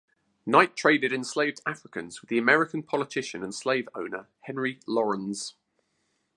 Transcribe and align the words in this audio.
Knight 0.47 0.75
traded 0.75 1.13
enslaved 1.13 1.61
Africans 1.63 2.21
with 2.21 2.29
the 2.31 2.39
American 2.39 2.81
politician 2.81 3.43
and 3.43 3.53
slave 3.53 3.87
owner 3.93 4.27
Henry 4.39 4.79
Laurens. 4.87 5.53